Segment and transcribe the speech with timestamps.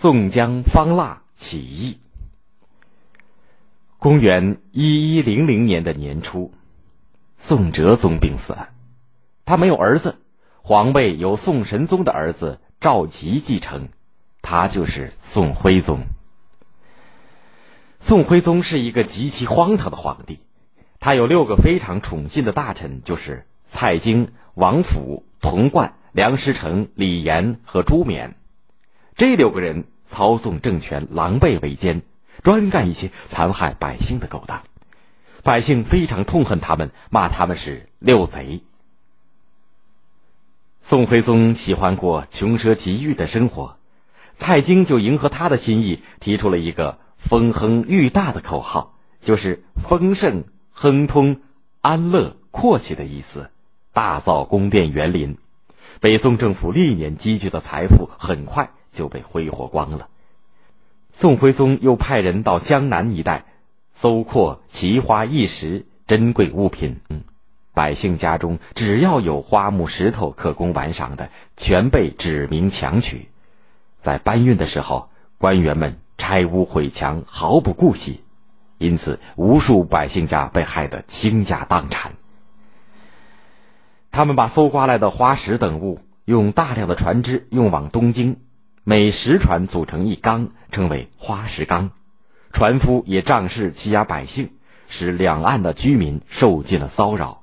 [0.00, 1.98] 宋江方腊起义。
[3.98, 6.54] 公元一一零零年的年初，
[7.46, 8.70] 宋哲宗病死了，
[9.44, 10.16] 他没有儿子，
[10.62, 13.88] 皇位由宋神宗的儿子赵佶继承，
[14.40, 16.06] 他就是宋徽宗。
[18.00, 20.38] 宋徽宗是一个极其荒唐的皇帝，
[20.98, 28.36] 他有六个非常宠信的大臣，就是蔡京、王府、童贯、梁师成、李严和朱冕。
[29.20, 32.00] 这六个人操纵政权，狼狈为奸，
[32.42, 34.62] 专干一些残害百姓的勾当。
[35.42, 38.62] 百姓非常痛恨他们，骂他们是六贼。
[40.88, 43.76] 宋徽宗喜欢过穷奢极欲的生活，
[44.38, 46.96] 蔡京就迎合他的心意，提出了一个。
[47.28, 51.42] 丰亨裕大的口号，就是丰盛、亨通、
[51.82, 53.50] 安乐、阔气的意思。
[53.92, 55.36] 大造宫殿园林，
[56.00, 60.08] 北宋政府历年积聚的财富很快就被挥霍光了。
[61.18, 63.44] 宋徽宗又派人到江南一带
[64.00, 67.00] 搜括奇花异石、珍贵物品。
[67.74, 73.28] 百姓家中只要有花木石头可供玩赏的，全被指名强取。
[74.02, 75.98] 在搬运的时候，官员们。
[76.22, 78.20] 拆屋毁墙，毫不顾惜，
[78.76, 82.12] 因此无数百姓家被害得倾家荡产。
[84.10, 88.36] 他们把搜刮来的花石等物，用大量的船只运往东京，
[88.84, 91.90] 每十船组成一缸，称为花石缸。
[92.52, 94.50] 船夫也仗势欺压百姓，
[94.88, 97.42] 使两岸的居民受尽了骚扰。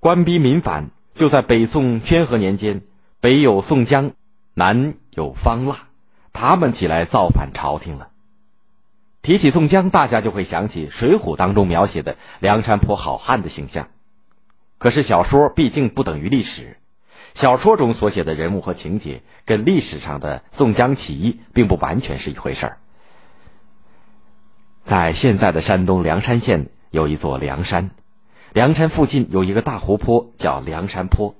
[0.00, 2.82] 官逼民反，就在北宋宣和年间，
[3.20, 4.12] 北有宋江，
[4.54, 5.88] 南有方腊。
[6.32, 8.10] 他们起来造反朝廷了。
[9.22, 13.88] 提起宋江，大家就会想起《水浒》当中描写的梁山泊好汉的形象。
[14.78, 16.76] 可是小说毕竟不等于历史，
[17.40, 22.78] 小说中所写的人物和情节，跟历史上的宋江起义并不完全是一回事儿。
[24.84, 27.90] 在现在的山东梁山县有一座梁山，
[28.52, 31.36] 梁山附近有一个大湖泊叫梁山坡。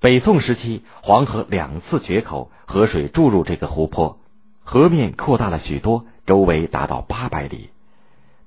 [0.00, 4.18] 北宋时期，黄河两次决口，河水注入这个湖泊，
[4.64, 7.70] 河面扩大了许多，周围达到八百里。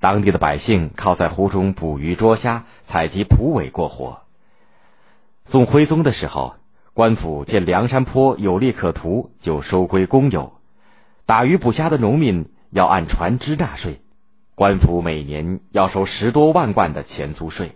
[0.01, 4.19] 当地的百姓靠在湖中捕鱼捉虾，采集蒲苇过活。
[5.47, 6.55] 宋徽宗的时候，
[6.95, 10.53] 官府见梁山坡有利可图，就收归公有。
[11.25, 14.00] 打鱼捕虾的农民要按船只纳税，
[14.56, 17.73] 官府每年要收十多万贯的钱租税。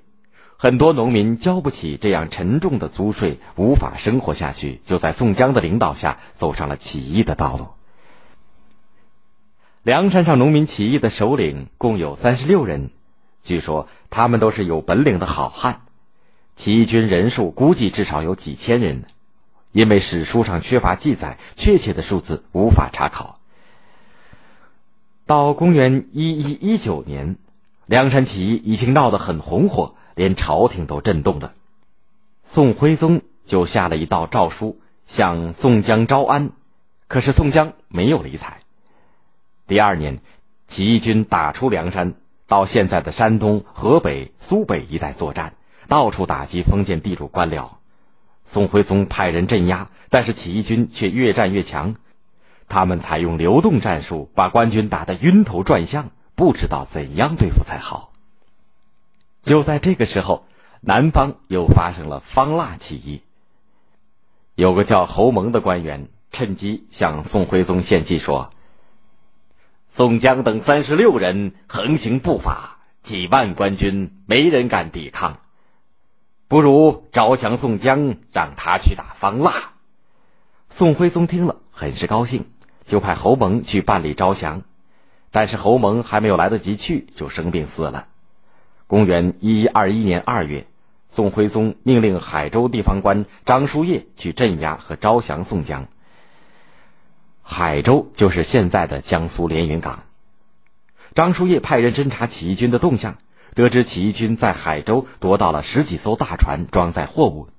[0.55, 7.67] 很多农民交不起这样沉重的租税，无法生活下去，就在宋江的领导下走上了起义的道路。
[9.83, 12.89] 梁山上农民起义的首领共有三十六人，
[13.43, 15.81] 据说他们都是有本领的好汉。
[16.59, 19.03] 起义军人数估计至少有几千人，
[19.71, 23.39] 因为史书上缺乏记载，确切的数字无法查考。
[25.25, 27.37] 到公元一一一九年，
[27.85, 29.95] 梁山起义已经闹得很红火。
[30.15, 31.53] 连朝廷都震动了，
[32.51, 36.51] 宋徽宗就下了一道诏书，向宋江招安。
[37.07, 38.57] 可是宋江没有理睬。
[39.65, 40.19] 第二年，
[40.67, 42.15] 起义军打出梁山，
[42.49, 45.53] 到现在的山东、河北、苏北一带作战，
[45.89, 47.71] 到处打击封建地主官僚。
[48.51, 51.95] 宋徽宗派人镇压，但是起义军却越战越强。
[52.69, 58.11] 他们采用流动战术，把官军打得晕头转向，不知道怎样对付才好。
[59.43, 60.45] 就在这个时候，
[60.81, 63.21] 南方又发生了方腊起义。
[64.55, 68.51] 有个叫侯蒙的官员趁机向宋徽宗献计说
[69.95, 75.39] ：“宋江等三十六人横行不法，几万官军没人敢抵抗，
[76.49, 79.69] 不如招降宋江，让他去打方腊。”
[80.75, 82.45] 宋徽宗听了很是高兴，
[82.87, 84.63] 就派侯蒙去办理招降。
[85.31, 88.07] 但是侯蒙还没有来得及去，就生病死了。
[88.87, 90.65] 公元一一二一年二月，
[91.11, 95.85] 宋徽宗命令海州地方官张叔夜去镇压和招降宋江。
[97.43, 99.99] 海州就是现在的江苏连云港。
[101.13, 103.17] 张叔夜派人侦查起义军的动向，
[103.55, 107.49] 得知起义军在海州夺到了十几艘大船，装载货物。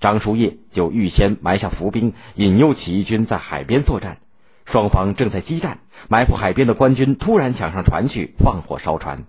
[0.00, 4.18] 张叔夜就预先埋下伏兵，引诱起义军在海边作战。
[4.66, 5.78] 双方正在激战，
[6.08, 9.24] 埋伏海边的官军突然抢上船去，放火烧船。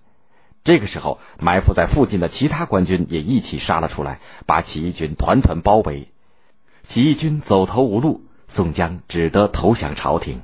[0.64, 6.08] 这个时候，埋伏在附近的其他官军也一起杀了出来，把起义军团团包围。
[6.90, 8.22] 起义军走投无路，
[8.56, 10.42] 宋江只得投降朝廷。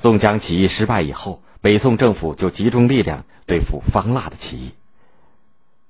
[0.00, 4.72] 宋江起义失败以后，北宋政府就集中力量对付方腊的起义。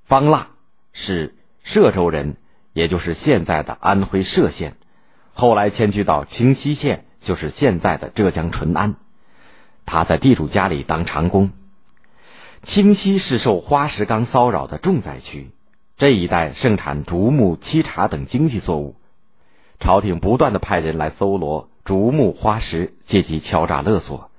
[0.04, 0.48] 方腊
[0.92, 1.34] 是
[1.64, 2.36] 歙州人，
[2.74, 4.74] 也就是现在的安徽歙县，
[5.32, 8.96] 后来迁居到清溪县，就是现在的浙江淳安。
[9.86, 11.50] 他在地主家里当长工。
[12.64, 15.52] 清溪是受花石纲骚扰的重灾区，
[15.96, 18.96] 这一带盛产竹木、漆茶等经济作物。
[19.80, 24.30] 朝廷不断的派人来搜罗竹木花石，借机敲诈勒索，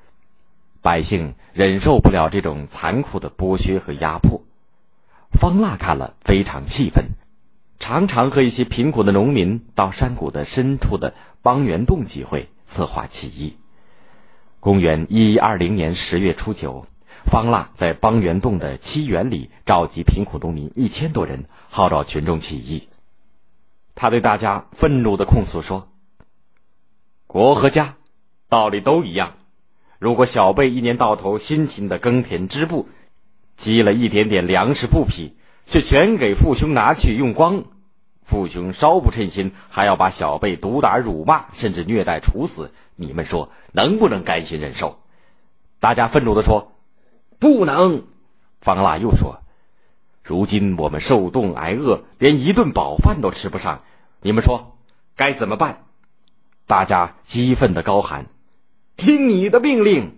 [0.84, 4.42] 百姓忍受不了这种残酷的剥削和压迫。
[5.40, 7.06] 方腊看了非常气愤，
[7.80, 13.56] 常常和一些贫苦的农民到山谷的深处的邦元洞集会，策划起义。
[14.60, 16.86] 公元一一二零年十月初九，
[17.26, 22.88] 方腊在邦元洞的七园里召集贫苦农民一千多人，号召群众起义。
[23.96, 25.88] 他对大家愤怒的控诉说
[27.28, 27.96] ：“国和家
[28.50, 29.34] 道理都一样，
[30.04, 32.90] 如果小辈一年到头辛勤的耕田织布，
[33.60, 35.32] 积了一点点粮食布匹，
[35.68, 37.64] 却全给父兄拿去用光，
[38.26, 44.98] 父兄稍不称心，还要把小辈毒打、辱骂，甚至虐待、处死，你们说能不能甘心忍受？”
[45.80, 46.74] 大家愤怒的说
[47.40, 48.04] ：“不能。”
[48.60, 49.40] 方腊又说。
[50.22, 53.84] 如今我们受冻挨饿，连一顿饱饭都吃不上，
[54.22, 54.76] 你们说
[55.16, 55.78] 该怎么办？
[56.68, 58.26] 大家激愤的高喊
[58.98, 60.14] ：“听你的命令！”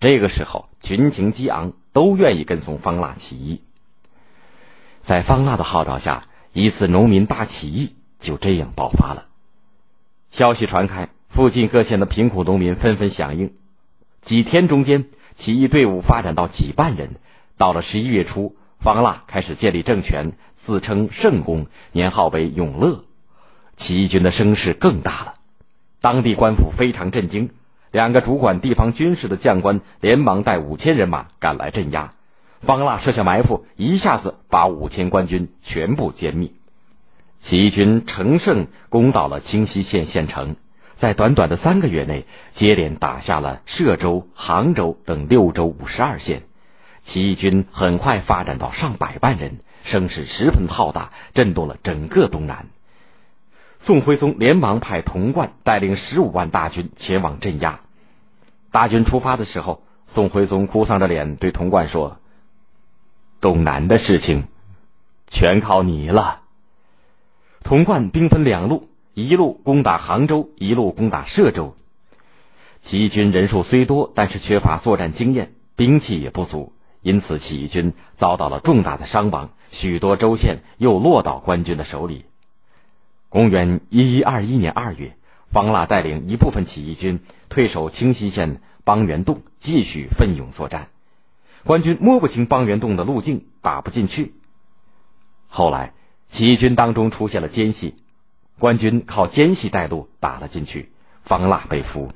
[0.00, 3.60] 这个时候，群情激昂，都愿意跟从方腊起义。
[5.04, 9.26] 在方腊的号召下，一次农民大起义就这样爆发了。
[10.30, 13.52] 消息传开，附近各县的贫苦农民纷纷响应。
[14.22, 15.06] 几天中间，
[15.38, 17.16] 起义队伍发展到几万人。
[17.56, 18.56] 到了十一月初。
[18.80, 20.32] 方腊开始建立政权，
[20.66, 23.04] 自称圣公，年号为永乐。
[23.76, 25.34] 起义军的声势更大了，
[26.00, 27.50] 当地官府非常震惊。
[27.92, 32.14] 两个主管地方军事的将官连忙带五千人马赶来镇压。
[32.62, 36.50] 方腊设下埋伏，一下子把五千官军全部歼灭。
[37.42, 40.56] 起义军乘胜攻到了清溪县县城，
[40.98, 42.24] 在短短的三个月内，
[42.54, 46.42] 接连打下了歙州、杭州等六州五十二县。
[47.04, 52.66] 起义军很快发展到上百万人，声势十分浩大，震动了整个东南。
[53.84, 57.80] 宋徽宗连忙派童贯带领十五万大军前往镇压。
[58.70, 59.82] 大军出发的时候，
[60.14, 62.18] 宋徽宗哭丧着脸对童贯说
[63.42, 64.44] ：“东南的事情
[65.28, 66.42] 全靠你了。”
[67.64, 71.74] 童贯兵分两路，一路攻打杭州，一路攻打歙州。
[72.84, 76.72] 起义军人数虽多，但是缺乏作战经验，兵器也不足。
[77.02, 82.24] 因此，起义军遭到了重大的伤亡，许多州县又落到官军的手里。
[83.32, 85.16] 公元一一二一年二月，
[85.52, 90.88] 方腊带领一部分起义军退守清溪县邦元洞，继续奋勇作战。
[91.64, 94.34] 官军摸不清邦元洞的路径，打不进去。
[95.48, 95.94] 后来，
[96.32, 97.94] 起义军当中出现了奸细，
[98.58, 100.90] 官军靠奸细带路打了进去，
[101.24, 102.12] 方腊被俘。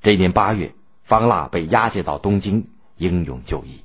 [0.00, 0.72] 这年八月，
[1.04, 2.68] 方腊被押解到东京。
[2.96, 3.83] 英勇就义。